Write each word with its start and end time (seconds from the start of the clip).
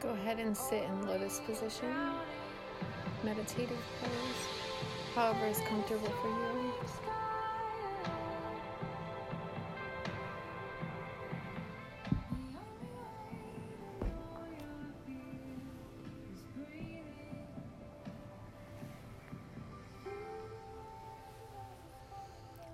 Go 0.00 0.08
ahead 0.08 0.38
and 0.38 0.56
sit 0.56 0.82
in 0.82 1.06
lotus 1.06 1.40
position, 1.40 1.94
meditative 3.22 3.76
pose, 4.00 4.48
however 5.14 5.46
is 5.46 5.58
comfortable 5.68 6.08
for 6.22 6.28
you. 6.28 6.72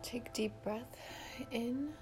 Take 0.03 0.33
deep 0.33 0.53
breath 0.63 0.97
in. 1.51 1.93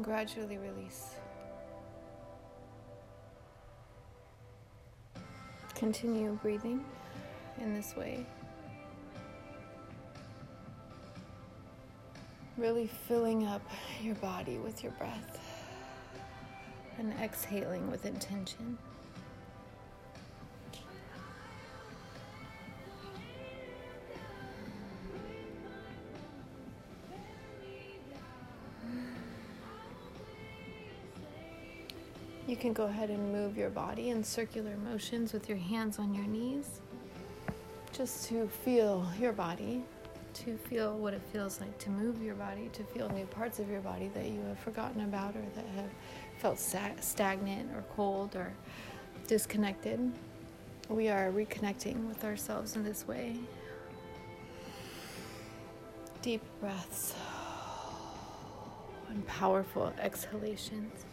And 0.00 0.04
gradually 0.06 0.56
release. 0.56 1.10
Continue 5.74 6.38
breathing 6.40 6.82
in 7.60 7.74
this 7.74 7.94
way. 7.94 8.24
Really 12.56 12.86
filling 12.86 13.46
up 13.46 13.60
your 14.00 14.14
body 14.14 14.56
with 14.56 14.82
your 14.82 14.92
breath 14.92 15.38
and 16.96 17.12
exhaling 17.20 17.90
with 17.90 18.06
intention. 18.06 18.78
You 32.50 32.56
can 32.56 32.72
go 32.72 32.86
ahead 32.86 33.10
and 33.10 33.32
move 33.32 33.56
your 33.56 33.70
body 33.70 34.10
in 34.10 34.24
circular 34.24 34.76
motions 34.90 35.32
with 35.32 35.48
your 35.48 35.56
hands 35.56 36.00
on 36.00 36.12
your 36.12 36.26
knees 36.26 36.80
just 37.92 38.26
to 38.26 38.48
feel 38.48 39.06
your 39.20 39.30
body, 39.32 39.84
to 40.34 40.56
feel 40.56 40.98
what 40.98 41.14
it 41.14 41.22
feels 41.32 41.60
like 41.60 41.78
to 41.78 41.90
move 41.90 42.20
your 42.20 42.34
body, 42.34 42.68
to 42.72 42.82
feel 42.82 43.08
new 43.10 43.24
parts 43.26 43.60
of 43.60 43.70
your 43.70 43.82
body 43.82 44.10
that 44.14 44.26
you 44.26 44.40
have 44.48 44.58
forgotten 44.58 45.02
about 45.02 45.36
or 45.36 45.44
that 45.54 45.64
have 45.76 45.90
felt 46.38 46.58
stagnant 46.58 47.70
or 47.70 47.84
cold 47.94 48.34
or 48.34 48.52
disconnected. 49.28 50.10
We 50.88 51.08
are 51.08 51.30
reconnecting 51.30 52.08
with 52.08 52.24
ourselves 52.24 52.74
in 52.74 52.82
this 52.82 53.06
way. 53.06 53.36
Deep 56.20 56.42
breaths 56.60 57.14
and 59.08 59.24
powerful 59.28 59.92
exhalations. 60.00 61.04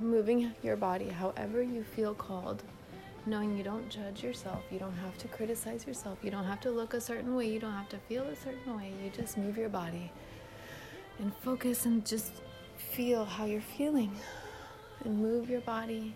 Moving 0.00 0.52
your 0.62 0.76
body 0.76 1.08
however 1.08 1.62
you 1.62 1.82
feel 1.82 2.14
called, 2.14 2.62
knowing 3.26 3.56
you 3.56 3.64
don't 3.64 3.88
judge 3.88 4.22
yourself, 4.22 4.62
you 4.70 4.78
don't 4.78 4.96
have 4.96 5.18
to 5.18 5.28
criticize 5.28 5.86
yourself, 5.86 6.18
you 6.22 6.30
don't 6.30 6.44
have 6.44 6.60
to 6.60 6.70
look 6.70 6.94
a 6.94 7.00
certain 7.00 7.34
way, 7.34 7.48
you 7.48 7.58
don't 7.58 7.72
have 7.72 7.88
to 7.88 7.98
feel 8.08 8.22
a 8.24 8.36
certain 8.36 8.76
way. 8.76 8.92
You 9.02 9.10
just 9.10 9.36
move 9.36 9.56
your 9.56 9.68
body 9.68 10.10
and 11.18 11.34
focus 11.36 11.84
and 11.84 12.06
just 12.06 12.32
feel 12.76 13.24
how 13.24 13.44
you're 13.44 13.60
feeling 13.60 14.12
and 15.04 15.18
move 15.18 15.50
your 15.50 15.60
body. 15.60 16.14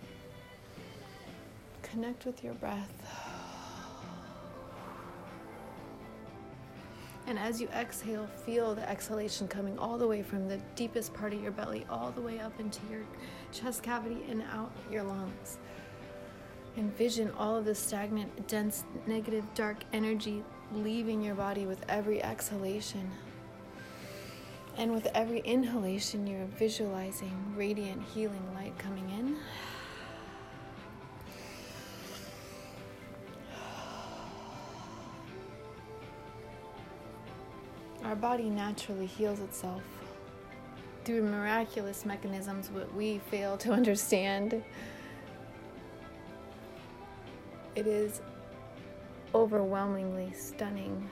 Connect 1.82 2.24
with 2.24 2.42
your 2.42 2.54
breath. 2.54 3.21
And 7.26 7.38
as 7.38 7.60
you 7.60 7.68
exhale, 7.68 8.26
feel 8.44 8.74
the 8.74 8.88
exhalation 8.88 9.46
coming 9.46 9.78
all 9.78 9.96
the 9.96 10.06
way 10.06 10.22
from 10.22 10.48
the 10.48 10.58
deepest 10.74 11.14
part 11.14 11.32
of 11.32 11.42
your 11.42 11.52
belly, 11.52 11.86
all 11.88 12.10
the 12.10 12.20
way 12.20 12.40
up 12.40 12.58
into 12.58 12.80
your 12.90 13.02
chest 13.52 13.82
cavity 13.82 14.18
and 14.28 14.42
out 14.52 14.72
your 14.90 15.04
lungs. 15.04 15.58
Envision 16.76 17.30
all 17.38 17.56
of 17.56 17.64
the 17.64 17.74
stagnant, 17.74 18.48
dense, 18.48 18.84
negative, 19.06 19.44
dark 19.54 19.78
energy 19.92 20.42
leaving 20.74 21.22
your 21.22 21.34
body 21.34 21.66
with 21.66 21.84
every 21.88 22.22
exhalation. 22.22 23.10
And 24.78 24.92
with 24.92 25.06
every 25.14 25.40
inhalation, 25.40 26.26
you're 26.26 26.46
visualizing 26.58 27.54
radiant, 27.54 28.02
healing 28.14 28.54
light 28.54 28.76
coming 28.78 29.08
in 29.10 29.36
Our 38.12 38.16
body 38.16 38.50
naturally 38.50 39.06
heals 39.06 39.40
itself 39.40 39.82
through 41.02 41.22
miraculous 41.22 42.04
mechanisms 42.04 42.70
what 42.70 42.94
we 42.94 43.20
fail 43.30 43.56
to 43.56 43.72
understand. 43.72 44.62
It 47.74 47.86
is 47.86 48.20
overwhelmingly 49.34 50.30
stunning 50.34 51.08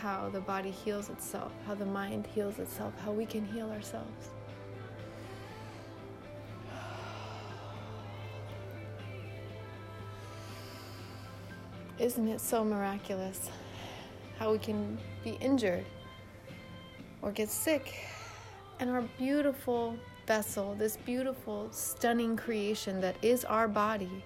how 0.00 0.30
the 0.30 0.40
body 0.40 0.70
heals 0.70 1.10
itself, 1.10 1.52
how 1.66 1.74
the 1.74 1.84
mind 1.84 2.26
heals 2.28 2.58
itself, 2.58 2.94
how 3.04 3.12
we 3.12 3.26
can 3.26 3.44
heal 3.44 3.70
ourselves. 3.70 4.30
Isn't 11.98 12.28
it 12.28 12.40
so 12.40 12.64
miraculous? 12.64 13.50
How 14.38 14.52
we 14.52 14.58
can 14.58 14.98
be 15.22 15.32
injured 15.40 15.84
or 17.22 17.32
get 17.32 17.48
sick. 17.48 17.94
And 18.80 18.90
our 18.90 19.02
beautiful 19.18 19.96
vessel, 20.26 20.74
this 20.74 20.96
beautiful, 20.96 21.68
stunning 21.70 22.36
creation 22.36 23.00
that 23.00 23.16
is 23.22 23.44
our 23.44 23.68
body, 23.68 24.24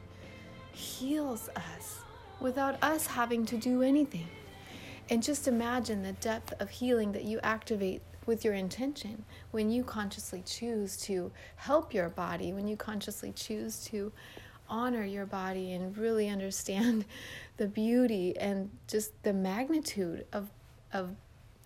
heals 0.72 1.48
us 1.56 2.00
without 2.40 2.82
us 2.82 3.06
having 3.06 3.44
to 3.46 3.56
do 3.56 3.82
anything. 3.82 4.28
And 5.10 5.22
just 5.22 5.48
imagine 5.48 6.02
the 6.02 6.12
depth 6.12 6.52
of 6.60 6.70
healing 6.70 7.12
that 7.12 7.24
you 7.24 7.40
activate 7.42 8.02
with 8.26 8.44
your 8.44 8.54
intention 8.54 9.24
when 9.52 9.70
you 9.70 9.82
consciously 9.82 10.42
choose 10.44 10.98
to 10.98 11.32
help 11.56 11.94
your 11.94 12.10
body, 12.10 12.52
when 12.52 12.68
you 12.68 12.76
consciously 12.76 13.32
choose 13.32 13.84
to 13.86 14.12
honor 14.68 15.04
your 15.04 15.26
body 15.26 15.72
and 15.72 15.96
really 15.96 16.28
understand 16.28 17.04
the 17.56 17.66
beauty 17.66 18.36
and 18.38 18.70
just 18.86 19.22
the 19.22 19.32
magnitude 19.32 20.26
of 20.32 20.50
of 20.92 21.14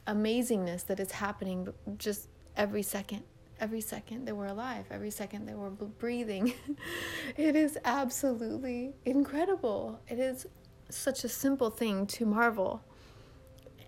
amazingness 0.06 0.86
that 0.86 0.98
is 0.98 1.12
happening 1.12 1.68
just 1.96 2.28
every 2.56 2.82
second 2.82 3.22
every 3.60 3.80
second 3.80 4.24
that 4.24 4.34
we're 4.34 4.46
alive 4.46 4.84
every 4.90 5.10
second 5.10 5.46
that 5.46 5.56
we're 5.56 5.70
breathing. 5.70 6.52
It 7.36 7.56
is 7.56 7.78
absolutely 7.84 8.92
incredible. 9.06 10.00
It 10.08 10.19
is 10.19 10.46
such 10.90 11.24
a 11.24 11.28
simple 11.28 11.70
thing 11.70 12.06
to 12.08 12.26
marvel. 12.26 12.82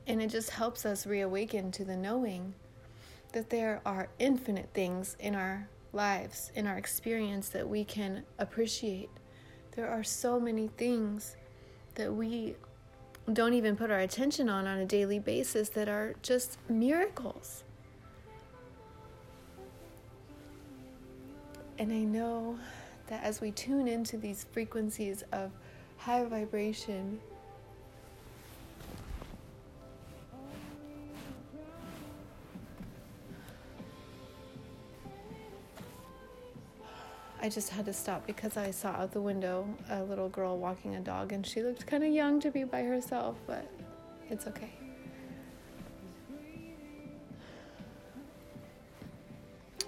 And 0.07 0.23
it 0.23 0.29
just 0.29 0.51
helps 0.51 0.87
us 0.87 1.07
reawaken 1.07 1.71
to 1.73 1.85
the 1.85 1.97
knowing 1.97 2.55
that 3.33 3.51
there 3.51 3.81
are 3.85 4.09
infinite 4.19 4.71
things 4.73 5.17
in 5.19 5.35
our 5.35 5.69
lives, 5.95 6.51
in 6.55 6.67
our 6.67 6.77
experience 6.77 7.49
that 7.51 7.69
we 7.69 7.85
can 7.85 8.25
appreciate. 8.39 9.11
There 9.77 9.89
are 9.89 10.05
so 10.05 10.39
many 10.39 10.69
things 10.69 11.37
that 11.95 12.13
we 12.13 12.57
don't 13.33 13.55
even 13.55 13.77
put 13.77 13.91
our 13.91 14.01
attention 14.01 14.49
on 14.49 14.67
on 14.67 14.79
a 14.79 14.87
daily 14.87 15.19
basis 15.19 15.69
that 15.71 15.89
are 15.89 16.15
just 16.23 16.59
miracles. 16.69 17.65
And 21.79 21.93
I 21.93 22.01
know 22.01 22.59
that 23.09 23.23
as 23.25 23.41
we 23.41 23.51
tune 23.51 23.89
into 23.89 24.17
these 24.17 24.47
frequencies 24.53 25.25
of 25.33 25.51
high 25.97 26.25
vibration, 26.25 27.21
I 37.45 37.51
just 37.51 37.69
had 37.69 37.85
to 37.85 37.93
stop 37.93 38.27
because 38.27 38.57
I 38.57 38.71
saw 38.71 38.89
out 38.93 39.13
the 39.13 39.21
window 39.21 39.69
a 39.91 40.03
little 40.03 40.31
girl 40.31 40.57
walking 40.57 40.95
a 40.95 41.01
dog 41.01 41.31
and 41.31 41.47
she 41.47 41.63
looked 41.63 41.87
kind 41.87 42.03
of 42.03 42.11
young 42.11 42.41
to 42.41 42.51
be 42.51 42.65
by 42.65 42.85
herself, 42.85 43.37
but 43.47 43.71
it's 44.31 44.47
okay. 44.47 44.71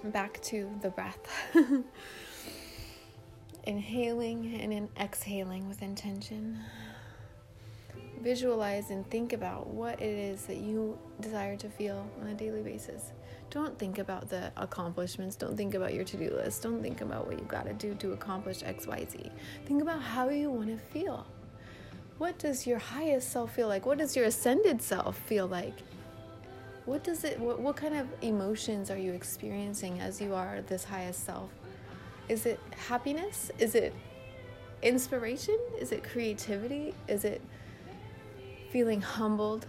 Back 0.03 0.39
to 0.43 0.69
the 0.83 0.91
breath. 0.91 1.17
Inhaling 3.63 4.59
and 4.61 4.71
in 4.71 4.87
exhaling 4.99 5.67
with 5.67 5.81
intention. 5.81 6.59
Visualize 8.21 8.91
and 8.91 9.09
think 9.09 9.33
about 9.33 9.65
what 9.65 9.99
it 9.99 10.15
is 10.15 10.43
that 10.43 10.57
you 10.57 10.95
desire 11.21 11.57
to 11.57 11.69
feel 11.69 12.07
on 12.21 12.27
a 12.27 12.35
daily 12.35 12.61
basis. 12.61 13.13
Don't 13.49 13.77
think 13.79 13.97
about 13.97 14.29
the 14.29 14.51
accomplishments. 14.57 15.35
Don't 15.35 15.55
think 15.55 15.73
about 15.73 15.93
your 15.93 16.03
to 16.03 16.17
do 16.17 16.29
list. 16.35 16.63
Don't 16.63 16.81
think 16.81 17.01
about 17.01 17.27
what 17.27 17.39
you've 17.39 17.47
got 17.47 17.65
to 17.65 17.73
do 17.73 17.95
to 17.95 18.11
accomplish 18.11 18.61
XYZ. 18.61 19.31
Think 19.65 19.81
about 19.81 20.01
how 20.01 20.29
you 20.29 20.51
want 20.51 20.67
to 20.67 20.77
feel. 20.77 21.25
What 22.17 22.39
does 22.39 22.67
your 22.67 22.79
highest 22.79 23.31
self 23.31 23.55
feel 23.55 23.67
like? 23.67 23.85
What 23.85 23.99
does 23.99 24.15
your 24.15 24.25
ascended 24.25 24.81
self 24.81 25.17
feel 25.17 25.47
like? 25.47 25.75
What 26.85 27.03
does 27.03 27.23
it 27.23 27.39
what, 27.39 27.59
what 27.59 27.75
kind 27.75 27.95
of 27.95 28.07
emotions 28.21 28.89
are 28.89 28.97
you 28.97 29.13
experiencing 29.13 29.99
as 29.99 30.19
you 30.19 30.33
are 30.33 30.61
this 30.67 30.83
highest 30.83 31.25
self? 31.25 31.49
Is 32.27 32.45
it 32.45 32.59
happiness? 32.87 33.51
Is 33.59 33.75
it 33.75 33.93
inspiration? 34.81 35.57
Is 35.79 35.91
it 35.91 36.03
creativity? 36.03 36.93
Is 37.07 37.23
it 37.23 37.41
feeling 38.71 39.01
humbled? 39.01 39.67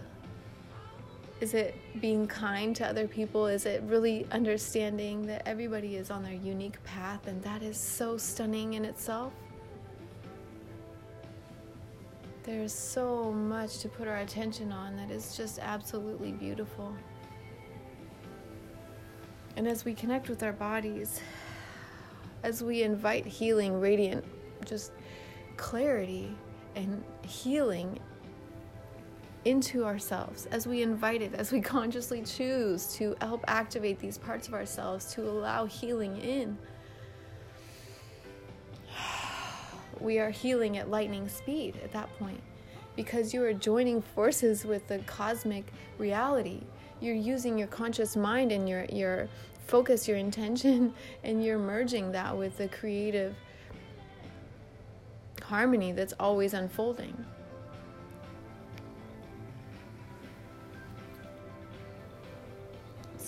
Is 1.41 1.53
it 1.53 1.75
being 2.01 2.27
kind 2.27 2.75
to 2.75 2.87
other 2.87 3.07
people? 3.07 3.47
Is 3.47 3.65
it 3.65 3.81
really 3.83 4.27
understanding 4.31 5.25
that 5.27 5.47
everybody 5.47 5.95
is 5.95 6.11
on 6.11 6.21
their 6.21 6.33
unique 6.33 6.83
path 6.83 7.27
and 7.27 7.41
that 7.43 7.63
is 7.63 7.77
so 7.77 8.17
stunning 8.17 8.73
in 8.73 8.83
itself? 8.83 9.31
There's 12.43 12.73
so 12.73 13.31
much 13.31 13.79
to 13.79 13.89
put 13.89 14.07
our 14.07 14.17
attention 14.17 14.71
on 14.71 14.97
that 14.97 15.11
is 15.11 15.37
just 15.37 15.59
absolutely 15.59 16.33
beautiful. 16.33 16.93
And 19.55 19.67
as 19.67 19.85
we 19.85 19.93
connect 19.93 20.29
with 20.29 20.43
our 20.43 20.53
bodies, 20.53 21.21
as 22.43 22.63
we 22.63 22.83
invite 22.83 23.25
healing, 23.25 23.79
radiant, 23.79 24.25
just 24.65 24.91
clarity 25.55 26.35
and 26.75 27.03
healing 27.21 27.99
into 29.45 29.85
ourselves, 29.85 30.45
as 30.47 30.67
we 30.67 30.81
invite 30.81 31.21
it, 31.21 31.33
as 31.33 31.51
we 31.51 31.61
consciously 31.75 32.21
choose 32.23 32.93
to 32.93 33.15
help 33.21 33.43
activate 33.47 33.99
these 33.99 34.17
parts 34.17 34.47
of 34.47 34.53
ourselves 34.53 35.13
to 35.13 35.27
allow 35.27 35.65
healing 35.65 36.17
in, 36.17 36.57
we 39.99 40.19
are 40.19 40.29
healing 40.29 40.77
at 40.77 40.89
lightning 40.89 41.27
speed 41.27 41.79
at 41.83 41.91
that 41.93 42.09
point 42.19 42.41
because 42.95 43.33
you 43.33 43.43
are 43.43 43.53
joining 43.53 44.01
forces 44.01 44.65
with 44.65 44.85
the 44.87 44.99
cosmic 44.99 45.71
reality. 45.97 46.61
You're 46.99 47.15
using 47.15 47.57
your 47.57 47.69
conscious 47.69 48.17
mind 48.17 48.51
and 48.51 48.67
your, 48.67 48.83
your 48.91 49.29
focus, 49.67 50.05
your 50.05 50.17
intention, 50.17 50.93
and 51.23 51.43
you're 51.43 51.59
merging 51.59 52.11
that 52.11 52.37
with 52.37 52.57
the 52.57 52.67
creative 52.67 53.35
harmony 55.41 55.93
that's 55.93 56.13
always 56.19 56.53
unfolding. 56.53 57.25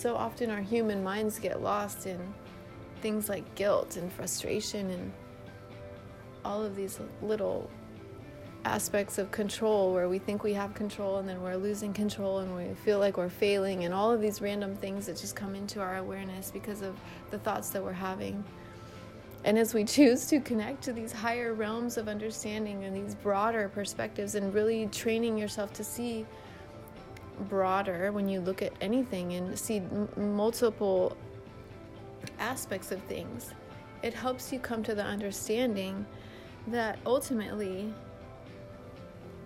So 0.02 0.16
often 0.16 0.50
our 0.50 0.60
human 0.60 1.04
minds 1.04 1.38
get 1.38 1.62
lost 1.62 2.08
in 2.08 2.18
things 3.02 3.28
like 3.28 3.54
guilt 3.54 3.96
and 3.96 4.12
frustration 4.12 4.90
and 4.90 5.12
all 6.44 6.60
of 6.64 6.74
these 6.74 6.98
little 7.22 7.70
aspects 8.64 9.18
of 9.18 9.30
control 9.30 9.92
where 9.92 10.08
we 10.08 10.18
think 10.18 10.42
we 10.42 10.54
have 10.54 10.74
control 10.74 11.18
and 11.18 11.28
then 11.28 11.40
we're 11.40 11.54
losing 11.54 11.92
control 11.92 12.40
and 12.40 12.52
we 12.56 12.74
feel 12.84 12.98
like 12.98 13.16
we're 13.16 13.28
failing 13.28 13.84
and 13.84 13.94
all 13.94 14.10
of 14.10 14.20
these 14.20 14.42
random 14.42 14.74
things 14.74 15.06
that 15.06 15.16
just 15.16 15.36
come 15.36 15.54
into 15.54 15.80
our 15.80 15.98
awareness 15.98 16.50
because 16.50 16.82
of 16.82 16.96
the 17.30 17.38
thoughts 17.38 17.70
that 17.70 17.80
we're 17.80 17.92
having. 17.92 18.42
And 19.44 19.56
as 19.56 19.72
we 19.72 19.84
choose 19.84 20.26
to 20.26 20.40
connect 20.40 20.82
to 20.82 20.92
these 20.92 21.12
higher 21.12 21.54
realms 21.54 21.96
of 21.96 22.08
understanding 22.08 22.82
and 22.82 22.96
these 22.96 23.14
broader 23.14 23.68
perspectives 23.68 24.34
and 24.34 24.52
really 24.52 24.88
training 24.88 25.38
yourself 25.38 25.72
to 25.74 25.84
see 25.84 26.26
broader 27.48 28.12
when 28.12 28.28
you 28.28 28.40
look 28.40 28.62
at 28.62 28.72
anything 28.80 29.34
and 29.34 29.58
see 29.58 29.78
m- 29.78 30.08
multiple 30.16 31.16
aspects 32.38 32.92
of 32.92 33.02
things, 33.04 33.54
it 34.02 34.14
helps 34.14 34.52
you 34.52 34.58
come 34.58 34.82
to 34.82 34.94
the 34.94 35.04
understanding 35.04 36.04
that 36.68 36.98
ultimately 37.06 37.92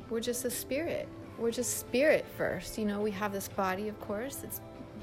we're 0.09 0.21
just 0.21 0.45
a 0.45 0.51
spirit. 0.51 1.09
We're 1.39 1.51
just 1.51 1.79
spirit 1.79 2.25
first. 2.37 2.79
You 2.79 2.87
know, 2.87 3.01
we 3.01 3.11
have 3.11 3.33
this 3.33 3.49
body, 3.49 3.89
of 3.89 4.01
course, 4.01 4.43
it's 4.43 4.61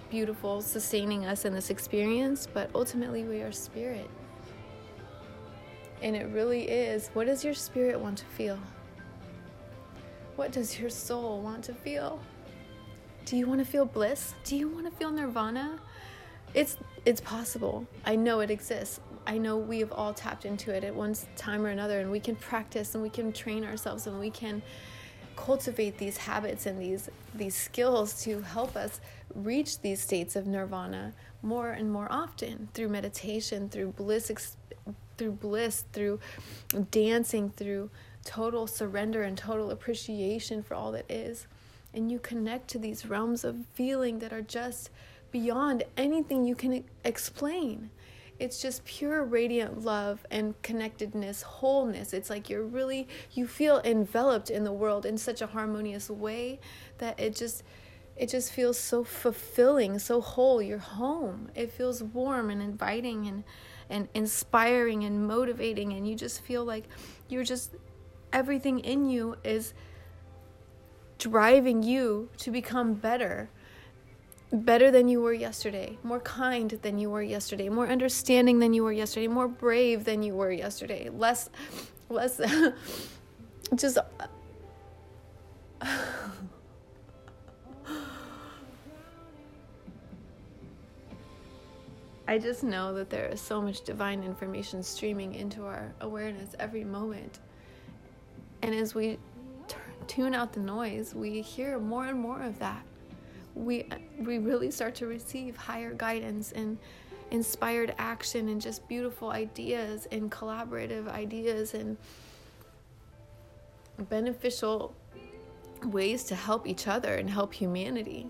beautiful, 0.09 0.61
sustaining 0.61 1.25
us 1.25 1.45
in 1.45 1.53
this 1.53 1.69
experience, 1.69 2.47
but 2.51 2.69
ultimately 2.75 3.23
we 3.23 3.41
are 3.41 3.51
spirit. 3.51 4.09
And 6.01 6.15
it 6.15 6.27
really 6.27 6.63
is 6.67 7.09
what 7.13 7.27
does 7.27 7.43
your 7.43 7.53
spirit 7.53 7.99
want 7.99 8.17
to 8.19 8.25
feel? 8.25 8.59
What 10.35 10.51
does 10.51 10.79
your 10.79 10.89
soul 10.89 11.41
want 11.41 11.63
to 11.65 11.73
feel? 11.73 12.19
Do 13.25 13.37
you 13.37 13.47
want 13.47 13.59
to 13.59 13.65
feel 13.65 13.85
bliss? 13.85 14.33
Do 14.43 14.55
you 14.55 14.67
want 14.67 14.85
to 14.85 14.91
feel 14.91 15.11
nirvana? 15.11 15.79
It's 16.53 16.77
it's 17.05 17.21
possible. 17.21 17.87
I 18.05 18.15
know 18.15 18.41
it 18.41 18.51
exists. 18.51 18.99
I 19.25 19.37
know 19.37 19.57
we 19.57 19.79
have 19.79 19.91
all 19.91 20.13
tapped 20.13 20.45
into 20.45 20.73
it 20.73 20.83
at 20.83 20.93
one 20.93 21.15
time 21.37 21.65
or 21.65 21.69
another 21.69 21.99
and 21.99 22.11
we 22.11 22.19
can 22.19 22.35
practice 22.35 22.93
and 22.93 23.01
we 23.01 23.09
can 23.09 23.31
train 23.31 23.63
ourselves 23.63 24.07
and 24.07 24.19
we 24.19 24.29
can 24.29 24.61
cultivate 25.35 25.97
these 25.97 26.17
habits 26.17 26.65
and 26.65 26.79
these 26.79 27.09
these 27.33 27.55
skills 27.55 28.21
to 28.23 28.41
help 28.41 28.75
us 28.75 28.99
reach 29.33 29.79
these 29.79 29.99
states 29.99 30.35
of 30.35 30.45
nirvana 30.45 31.11
more 31.41 31.71
and 31.71 31.91
more 31.91 32.07
often 32.11 32.67
through 32.73 32.87
meditation 32.87 33.67
through 33.67 33.87
bliss 33.93 34.55
through 35.17 35.31
bliss 35.31 35.85
through 35.91 36.19
dancing 36.91 37.49
through 37.49 37.89
total 38.23 38.67
surrender 38.67 39.23
and 39.23 39.37
total 39.37 39.71
appreciation 39.71 40.61
for 40.61 40.75
all 40.75 40.91
that 40.91 41.09
is 41.09 41.47
and 41.93 42.11
you 42.11 42.19
connect 42.19 42.67
to 42.69 42.79
these 42.79 43.05
realms 43.05 43.43
of 43.43 43.65
feeling 43.73 44.19
that 44.19 44.33
are 44.33 44.41
just 44.41 44.89
beyond 45.31 45.83
anything 45.97 46.45
you 46.45 46.55
can 46.55 46.83
explain 47.03 47.89
it's 48.39 48.61
just 48.61 48.83
pure 48.83 49.23
radiant 49.23 49.83
love 49.83 50.25
and 50.31 50.59
connectedness, 50.63 51.43
wholeness. 51.43 52.13
It's 52.13 52.29
like 52.29 52.49
you're 52.49 52.65
really, 52.65 53.07
you 53.31 53.47
feel 53.47 53.79
enveloped 53.83 54.49
in 54.49 54.63
the 54.63 54.71
world 54.73 55.05
in 55.05 55.17
such 55.17 55.41
a 55.41 55.47
harmonious 55.47 56.09
way 56.09 56.59
that 56.97 57.19
it 57.19 57.35
just, 57.35 57.63
it 58.17 58.29
just 58.29 58.51
feels 58.51 58.77
so 58.77 59.03
fulfilling, 59.03 59.99
so 59.99 60.19
whole. 60.19 60.61
You're 60.61 60.77
home. 60.77 61.51
It 61.55 61.71
feels 61.71 62.03
warm 62.03 62.49
and 62.49 62.61
inviting 62.61 63.27
and, 63.27 63.43
and 63.89 64.09
inspiring 64.13 65.03
and 65.03 65.27
motivating. 65.27 65.93
And 65.93 66.07
you 66.07 66.15
just 66.15 66.41
feel 66.41 66.65
like 66.65 66.85
you're 67.29 67.43
just, 67.43 67.75
everything 68.31 68.79
in 68.79 69.07
you 69.07 69.37
is 69.43 69.73
driving 71.23 71.83
you 71.83 72.29
to 72.37 72.51
become 72.51 72.93
better 72.93 73.49
better 74.53 74.91
than 74.91 75.07
you 75.07 75.19
were 75.21 75.33
yesterday, 75.33 75.97
more 76.03 76.19
kind 76.19 76.69
than 76.83 76.99
you 76.99 77.09
were 77.09 77.23
yesterday, 77.23 77.69
more 77.69 77.87
understanding 77.87 78.59
than 78.59 78.71
you 78.73 78.83
were 78.83 78.91
yesterday, 78.91 79.27
more 79.27 79.47
brave 79.47 80.03
than 80.03 80.21
you 80.21 80.35
were 80.35 80.51
yesterday, 80.51 81.09
less, 81.09 81.49
less, 82.09 82.39
just. 83.75 83.97
I 92.25 92.37
just 92.37 92.63
know 92.63 92.93
that 92.93 93.09
there 93.09 93.25
is 93.27 93.41
so 93.41 93.61
much 93.61 93.81
divine 93.81 94.23
information 94.23 94.81
streaming 94.81 95.35
into 95.35 95.65
our 95.65 95.93
awareness 95.99 96.55
every 96.59 96.83
moment. 96.83 97.39
And 98.61 98.73
as 98.73 98.95
we 98.95 99.17
tune 100.03 100.33
out 100.33 100.53
the 100.53 100.59
noise, 100.59 101.13
we 101.13 101.41
hear 101.41 101.79
more 101.79 102.05
and 102.05 102.19
more 102.19 102.41
of 102.41 102.59
that 102.59 102.83
we 103.55 103.85
we 104.19 104.39
really 104.39 104.71
start 104.71 104.95
to 104.95 105.07
receive 105.07 105.55
higher 105.55 105.93
guidance 105.93 106.51
and 106.51 106.77
inspired 107.31 107.93
action 107.97 108.49
and 108.49 108.61
just 108.61 108.87
beautiful 108.87 109.29
ideas 109.29 110.07
and 110.11 110.31
collaborative 110.31 111.07
ideas 111.07 111.73
and 111.73 111.97
beneficial 114.09 114.95
ways 115.85 116.23
to 116.23 116.35
help 116.35 116.67
each 116.67 116.87
other 116.87 117.15
and 117.15 117.29
help 117.29 117.53
humanity 117.53 118.27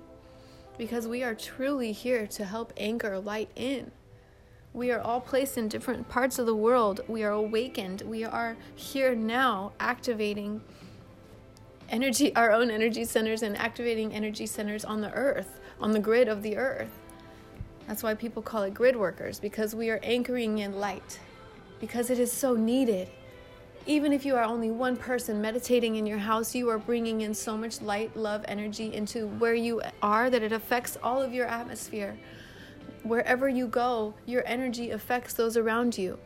because 0.77 1.07
we 1.07 1.23
are 1.23 1.35
truly 1.35 1.91
here 1.91 2.25
to 2.25 2.45
help 2.45 2.73
anchor 2.77 3.19
light 3.19 3.49
in. 3.55 3.91
We 4.73 4.91
are 4.91 4.99
all 4.99 5.21
placed 5.21 5.57
in 5.57 5.67
different 5.67 6.09
parts 6.09 6.39
of 6.39 6.47
the 6.47 6.55
world. 6.55 7.01
We 7.07 7.23
are 7.23 7.31
awakened. 7.31 8.01
We 8.01 8.23
are 8.23 8.57
here 8.75 9.13
now 9.13 9.73
activating 9.79 10.61
energy 11.89 12.35
our 12.35 12.51
own 12.51 12.71
energy 12.71 13.05
centers 13.05 13.43
and 13.43 13.57
activating 13.57 14.13
energy 14.13 14.45
centers 14.45 14.85
on 14.85 15.01
the 15.01 15.11
earth 15.13 15.59
on 15.79 15.91
the 15.91 15.99
grid 15.99 16.27
of 16.27 16.41
the 16.41 16.57
earth. 16.57 16.91
That's 17.87 18.01
why 18.01 18.15
people 18.15 18.41
call 18.41 18.63
it 18.63 18.73
grid 18.73 18.95
workers 18.95 19.39
because 19.39 19.75
we 19.75 19.89
are 19.89 19.99
anchoring 20.01 20.59
in 20.59 20.79
light 20.79 21.19
because 21.79 22.09
it 22.09 22.19
is 22.19 22.31
so 22.31 22.55
needed. 22.55 23.09
Even 23.85 24.13
if 24.13 24.25
you 24.25 24.37
are 24.37 24.43
only 24.43 24.71
one 24.71 24.95
person 24.95 25.41
meditating 25.41 25.97
in 25.97 26.05
your 26.05 26.17
house 26.17 26.55
you 26.55 26.69
are 26.69 26.77
bringing 26.77 27.21
in 27.21 27.33
so 27.33 27.57
much 27.57 27.81
light 27.81 28.15
love 28.15 28.45
energy 28.47 28.93
into 28.93 29.27
where 29.27 29.55
you 29.55 29.81
are 30.01 30.29
that 30.29 30.41
it 30.41 30.53
affects 30.53 30.97
all 31.03 31.21
of 31.21 31.33
your 31.33 31.47
atmosphere. 31.47 32.17
Wherever 33.03 33.49
you 33.49 33.67
go 33.67 34.13
your 34.25 34.43
energy 34.45 34.91
affects 34.91 35.33
those 35.33 35.57
around 35.57 35.97
you 35.97 36.17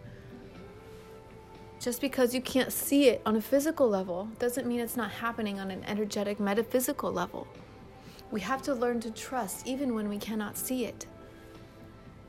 just 1.79 2.01
because 2.01 2.33
you 2.33 2.41
can't 2.41 2.73
see 2.73 3.07
it 3.07 3.21
on 3.25 3.35
a 3.35 3.41
physical 3.41 3.87
level 3.87 4.27
doesn't 4.39 4.67
mean 4.67 4.79
it's 4.79 4.97
not 4.97 5.11
happening 5.11 5.59
on 5.59 5.69
an 5.69 5.83
energetic, 5.85 6.39
metaphysical 6.39 7.11
level. 7.11 7.47
We 8.31 8.41
have 8.41 8.61
to 8.63 8.73
learn 8.73 8.99
to 9.01 9.11
trust 9.11 9.67
even 9.67 9.93
when 9.93 10.09
we 10.09 10.17
cannot 10.17 10.57
see 10.57 10.85
it. 10.85 11.05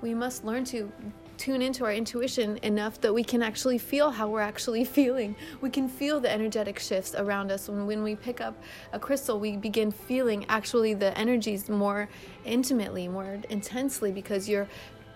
We 0.00 0.14
must 0.14 0.45
learn 0.45 0.64
to 0.67 0.93
tune 1.38 1.62
into 1.62 1.85
our 1.85 1.93
intuition 1.93 2.59
enough 2.59 3.00
that 3.00 3.14
we 3.14 3.25
can 3.25 3.43
actually 3.43 3.78
feel 3.78 4.11
how 4.11 4.28
we're 4.28 4.40
actually 4.40 4.85
feeling. 4.99 5.35
We 5.61 5.71
can 5.71 5.88
feel 5.88 6.21
the 6.21 6.31
energetic 6.31 6.78
shifts 6.78 7.14
around 7.17 7.50
us. 7.50 7.69
When, 7.69 7.87
when 7.87 8.02
we 8.02 8.17
pick 8.17 8.40
up 8.40 8.55
a 8.93 8.99
crystal, 8.99 9.40
we 9.40 9.57
begin 9.57 9.90
feeling 9.90 10.45
actually 10.49 10.95
the 10.95 11.17
energies 11.17 11.69
more 11.69 12.09
intimately, 12.45 13.09
more 13.09 13.38
intensely, 13.49 14.12
because 14.12 14.49
you're 14.49 14.69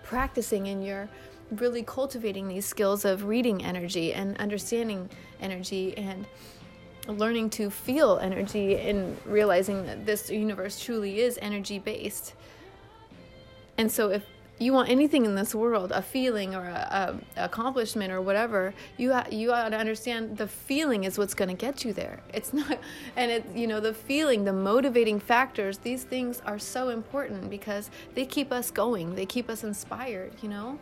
practicing 0.03 0.67
and 0.67 0.85
you're 0.85 1.07
really 1.51 1.83
cultivating 1.83 2.47
these 2.47 2.65
skills 2.65 3.05
of 3.05 3.25
reading 3.25 3.63
energy 3.63 4.13
and 4.13 4.37
understanding 4.37 5.09
energy 5.41 5.97
and 5.97 6.25
learning 7.07 7.49
to 7.49 7.69
feel 7.69 8.17
energy 8.19 8.77
and 8.77 9.17
realizing 9.25 9.85
that 9.85 10.05
this 10.05 10.29
universe 10.29 10.79
truly 10.79 11.19
is 11.21 11.37
energy 11.41 11.79
based. 11.79 12.33
And 13.77 13.91
so, 13.91 14.09
if 14.09 14.23
you 14.59 14.71
want 14.71 14.89
anything 14.89 15.25
in 15.25 15.35
this 15.35 15.53
world, 15.55 15.91
a 15.91 16.01
feeling 16.01 16.53
or 16.55 16.63
a, 16.63 17.19
a 17.35 17.45
accomplishment 17.45 18.11
or 18.11 18.21
whatever, 18.21 18.73
you 18.97 19.11
ha- 19.11 19.27
you 19.31 19.47
got 19.47 19.69
to 19.69 19.77
understand 19.77 20.37
the 20.37 20.47
feeling 20.47 21.03
is 21.03 21.17
what's 21.17 21.33
going 21.33 21.49
to 21.49 21.55
get 21.55 21.83
you 21.83 21.91
there. 21.91 22.21
It's 22.33 22.53
not, 22.53 22.79
and 23.15 23.31
it 23.31 23.45
you 23.55 23.67
know 23.67 23.79
the 23.79 23.93
feeling, 23.93 24.45
the 24.45 24.53
motivating 24.53 25.19
factors. 25.19 25.79
These 25.79 26.03
things 26.03 26.41
are 26.45 26.59
so 26.59 26.89
important 26.89 27.49
because 27.49 27.89
they 28.13 28.25
keep 28.25 28.51
us 28.51 28.71
going. 28.71 29.15
They 29.15 29.25
keep 29.25 29.49
us 29.49 29.63
inspired. 29.63 30.33
You 30.41 30.49
know. 30.49 30.79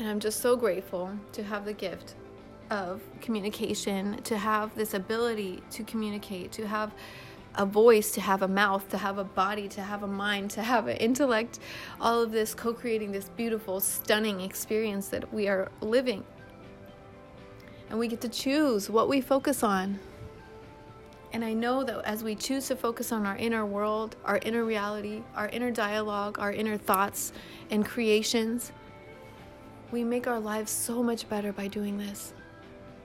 And 0.00 0.08
I'm 0.08 0.18
just 0.18 0.40
so 0.40 0.56
grateful 0.56 1.12
to 1.32 1.42
have 1.42 1.66
the 1.66 1.74
gift 1.74 2.14
of 2.70 3.02
communication, 3.20 4.22
to 4.22 4.38
have 4.38 4.74
this 4.74 4.94
ability 4.94 5.62
to 5.72 5.84
communicate, 5.84 6.52
to 6.52 6.66
have 6.66 6.94
a 7.56 7.66
voice, 7.66 8.10
to 8.12 8.22
have 8.22 8.40
a 8.40 8.48
mouth, 8.48 8.88
to 8.88 8.96
have 8.96 9.18
a 9.18 9.24
body, 9.24 9.68
to 9.68 9.82
have 9.82 10.02
a 10.02 10.06
mind, 10.06 10.52
to 10.52 10.62
have 10.62 10.86
an 10.86 10.96
intellect, 10.96 11.58
all 12.00 12.22
of 12.22 12.32
this 12.32 12.54
co 12.54 12.72
creating 12.72 13.12
this 13.12 13.28
beautiful, 13.28 13.78
stunning 13.78 14.40
experience 14.40 15.08
that 15.08 15.30
we 15.34 15.48
are 15.48 15.70
living. 15.82 16.24
And 17.90 17.98
we 17.98 18.08
get 18.08 18.22
to 18.22 18.30
choose 18.30 18.88
what 18.88 19.06
we 19.06 19.20
focus 19.20 19.62
on. 19.62 19.98
And 21.34 21.44
I 21.44 21.52
know 21.52 21.84
that 21.84 22.06
as 22.06 22.24
we 22.24 22.36
choose 22.36 22.68
to 22.68 22.76
focus 22.76 23.12
on 23.12 23.26
our 23.26 23.36
inner 23.36 23.66
world, 23.66 24.16
our 24.24 24.38
inner 24.38 24.64
reality, 24.64 25.22
our 25.36 25.50
inner 25.50 25.70
dialogue, 25.70 26.38
our 26.38 26.52
inner 26.52 26.78
thoughts 26.78 27.34
and 27.70 27.84
creations, 27.84 28.72
we 29.92 30.04
make 30.04 30.26
our 30.26 30.40
lives 30.40 30.70
so 30.70 31.02
much 31.02 31.28
better 31.28 31.52
by 31.52 31.66
doing 31.66 31.98
this 31.98 32.32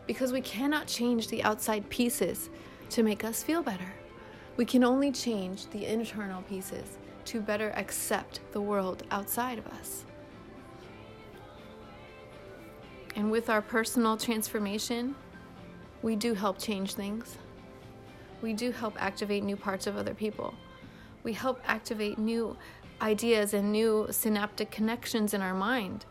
because 0.07 0.31
we 0.31 0.41
cannot 0.41 0.87
change 0.87 1.27
the 1.29 1.43
outside 1.43 1.89
pieces 1.89 2.49
to 2.89 3.01
make 3.03 3.23
us 3.23 3.41
feel 3.41 3.63
better. 3.63 3.91
We 4.57 4.65
can 4.65 4.83
only 4.83 5.11
change 5.11 5.67
the 5.67 5.85
internal 5.85 6.43
pieces 6.43 6.97
to 7.25 7.41
better 7.41 7.71
accept 7.75 8.39
the 8.51 8.61
world 8.61 9.03
outside 9.09 9.57
of 9.57 9.67
us. 9.67 10.05
And 13.15 13.31
with 13.31 13.49
our 13.49 13.61
personal 13.61 14.17
transformation, 14.17 15.15
we 16.03 16.15
do 16.15 16.33
help 16.33 16.59
change 16.59 16.93
things. 16.93 17.37
We 18.41 18.53
do 18.53 18.71
help 18.71 19.01
activate 19.01 19.43
new 19.43 19.55
parts 19.55 19.87
of 19.87 19.97
other 19.97 20.13
people. 20.13 20.53
We 21.23 21.33
help 21.33 21.59
activate 21.65 22.19
new 22.19 22.55
ideas 23.01 23.53
and 23.53 23.71
new 23.71 24.07
synaptic 24.11 24.69
connections 24.69 25.33
in 25.33 25.41
our 25.41 25.55
mind. 25.55 26.05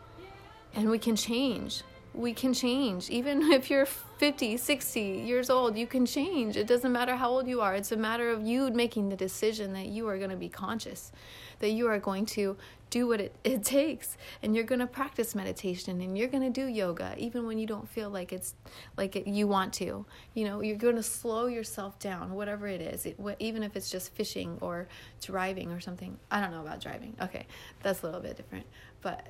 And 0.75 0.89
we 0.89 0.99
can 0.99 1.15
change 1.15 1.83
we 2.15 2.33
can 2.33 2.53
change. 2.53 3.09
Even 3.09 3.41
if 3.51 3.69
you're 3.69 3.85
50, 3.85 4.57
60 4.57 5.01
years 5.01 5.49
old, 5.49 5.77
you 5.77 5.87
can 5.87 6.05
change. 6.05 6.57
It 6.57 6.67
doesn't 6.67 6.91
matter 6.91 7.15
how 7.15 7.29
old 7.29 7.47
you 7.47 7.61
are. 7.61 7.75
It's 7.75 7.91
a 7.91 7.97
matter 7.97 8.29
of 8.29 8.45
you 8.45 8.69
making 8.71 9.09
the 9.09 9.15
decision 9.15 9.73
that 9.73 9.87
you 9.87 10.07
are 10.07 10.17
going 10.17 10.29
to 10.29 10.35
be 10.35 10.49
conscious, 10.49 11.11
that 11.59 11.71
you 11.71 11.87
are 11.87 11.99
going 11.99 12.25
to 12.27 12.57
do 12.91 13.07
what 13.07 13.19
it, 13.19 13.35
it 13.43 13.63
takes, 13.63 14.15
and 14.41 14.55
you're 14.55 14.63
going 14.63 14.79
to 14.79 14.87
practice 14.87 15.35
meditation 15.35 15.99
and 16.01 16.17
you're 16.17 16.27
going 16.27 16.43
to 16.43 16.49
do 16.51 16.67
yoga 16.67 17.15
even 17.17 17.45
when 17.45 17.57
you 17.57 17.65
don't 17.65 17.89
feel 17.89 18.09
like 18.09 18.31
it's 18.31 18.53
like 18.95 19.15
it, 19.15 19.27
you 19.27 19.47
want 19.47 19.73
to. 19.73 20.05
You 20.33 20.45
know, 20.45 20.61
you're 20.61 20.77
going 20.77 20.95
to 20.95 21.03
slow 21.03 21.47
yourself 21.47 21.99
down, 21.99 22.33
whatever 22.33 22.67
it 22.67 22.81
is, 22.81 23.05
it, 23.05 23.19
even 23.39 23.63
if 23.63 23.75
it's 23.75 23.89
just 23.89 24.13
fishing 24.13 24.57
or 24.61 24.87
driving 25.21 25.71
or 25.71 25.81
something. 25.81 26.17
I 26.29 26.39
don't 26.39 26.51
know 26.51 26.61
about 26.61 26.79
driving. 26.79 27.15
Okay, 27.21 27.47
that's 27.81 28.03
a 28.03 28.05
little 28.05 28.21
bit 28.21 28.37
different. 28.37 28.65
But 29.01 29.27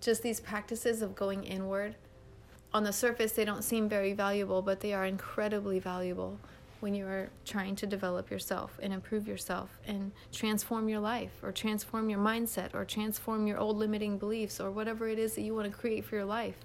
just 0.00 0.22
these 0.22 0.40
practices 0.40 1.02
of 1.02 1.14
going 1.14 1.44
inward 1.44 1.96
on 2.72 2.84
the 2.84 2.92
surface 2.92 3.32
they 3.32 3.44
don't 3.44 3.64
seem 3.64 3.88
very 3.88 4.12
valuable, 4.12 4.62
but 4.62 4.80
they 4.80 4.92
are 4.92 5.06
incredibly 5.06 5.78
valuable 5.78 6.38
when 6.80 6.94
you 6.94 7.06
are 7.06 7.28
trying 7.44 7.74
to 7.74 7.86
develop 7.86 8.30
yourself 8.30 8.78
and 8.80 8.92
improve 8.92 9.26
yourself 9.26 9.80
and 9.86 10.12
transform 10.30 10.88
your 10.88 11.00
life 11.00 11.32
or 11.42 11.50
transform 11.50 12.08
your 12.08 12.20
mindset 12.20 12.72
or 12.74 12.84
transform 12.84 13.46
your 13.46 13.58
old 13.58 13.76
limiting 13.76 14.16
beliefs 14.16 14.60
or 14.60 14.70
whatever 14.70 15.08
it 15.08 15.18
is 15.18 15.34
that 15.34 15.42
you 15.42 15.54
want 15.54 15.70
to 15.70 15.76
create 15.76 16.04
for 16.04 16.14
your 16.14 16.24
life. 16.24 16.56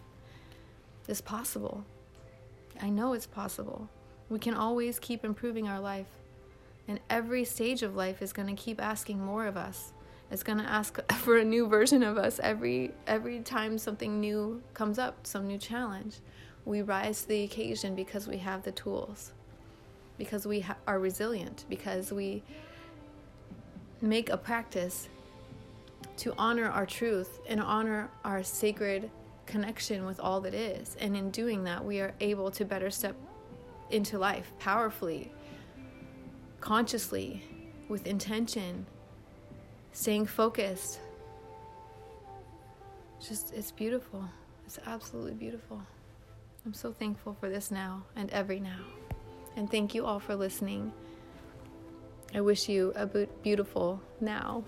It's 1.07 1.21
possible. 1.21 1.83
I 2.81 2.89
know 2.89 3.13
it's 3.13 3.25
possible. 3.25 3.89
We 4.29 4.39
can 4.39 4.53
always 4.53 4.99
keep 4.99 5.25
improving 5.25 5.67
our 5.67 5.79
life. 5.79 6.07
And 6.87 6.99
every 7.09 7.45
stage 7.45 7.81
of 7.81 7.95
life 7.95 8.21
is 8.21 8.33
going 8.33 8.53
to 8.53 8.61
keep 8.61 8.81
asking 8.81 9.19
more 9.19 9.47
of 9.47 9.57
us 9.57 9.93
is 10.33 10.43
going 10.43 10.57
to 10.57 10.65
ask 10.65 10.99
for 11.13 11.37
a 11.37 11.45
new 11.45 11.67
version 11.67 12.03
of 12.03 12.17
us 12.17 12.39
every 12.43 12.91
every 13.07 13.39
time 13.39 13.77
something 13.77 14.19
new 14.19 14.61
comes 14.73 14.99
up, 14.99 15.25
some 15.25 15.47
new 15.47 15.57
challenge. 15.57 16.17
We 16.65 16.81
rise 16.81 17.21
to 17.21 17.27
the 17.27 17.43
occasion 17.43 17.95
because 17.95 18.27
we 18.27 18.37
have 18.37 18.63
the 18.63 18.71
tools, 18.71 19.31
because 20.17 20.47
we 20.47 20.61
ha- 20.61 20.77
are 20.87 20.99
resilient, 20.99 21.65
because 21.69 22.11
we 22.11 22.41
make 24.01 24.29
a 24.29 24.37
practice 24.37 25.09
to 26.17 26.33
honor 26.37 26.69
our 26.69 26.85
truth 26.85 27.39
and 27.47 27.59
honor 27.61 28.09
our 28.23 28.43
sacred 28.43 29.09
connection 29.45 30.05
with 30.05 30.19
all 30.19 30.41
that 30.41 30.53
is. 30.53 30.95
And 30.99 31.15
in 31.17 31.31
doing 31.31 31.63
that, 31.65 31.83
we 31.83 31.99
are 31.99 32.13
able 32.19 32.49
to 32.51 32.65
better 32.65 32.89
step 32.89 33.15
into 33.89 34.17
life 34.17 34.51
powerfully, 34.59 35.31
consciously, 36.61 37.43
with 37.89 38.07
intention, 38.07 38.85
staying 39.93 40.25
focused. 40.25 40.99
Just, 43.25 43.53
it's 43.53 43.71
beautiful. 43.71 44.27
It's 44.65 44.79
absolutely 44.85 45.33
beautiful. 45.33 45.81
I'm 46.65 46.73
so 46.73 46.91
thankful 46.91 47.35
for 47.39 47.49
this 47.49 47.71
now 47.71 48.03
and 48.15 48.29
every 48.31 48.59
now. 48.59 48.79
And 49.55 49.69
thank 49.69 49.95
you 49.95 50.05
all 50.05 50.19
for 50.19 50.35
listening. 50.35 50.91
I 52.33 52.41
wish 52.41 52.67
you 52.67 52.91
a 52.95 53.05
beautiful 53.05 54.01
now. 54.19 54.63